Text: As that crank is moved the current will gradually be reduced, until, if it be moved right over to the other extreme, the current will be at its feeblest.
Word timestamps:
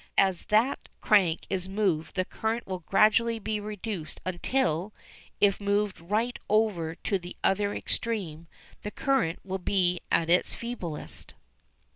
As 0.17 0.45
that 0.45 0.89
crank 0.99 1.45
is 1.47 1.69
moved 1.69 2.15
the 2.15 2.25
current 2.25 2.65
will 2.65 2.79
gradually 2.79 3.37
be 3.37 3.59
reduced, 3.59 4.19
until, 4.25 4.95
if 5.39 5.57
it 5.57 5.59
be 5.59 5.65
moved 5.65 5.99
right 6.01 6.39
over 6.49 6.95
to 6.95 7.19
the 7.19 7.35
other 7.43 7.75
extreme, 7.75 8.47
the 8.81 8.89
current 8.89 9.37
will 9.43 9.59
be 9.59 9.99
at 10.11 10.27
its 10.27 10.55
feeblest. 10.55 11.35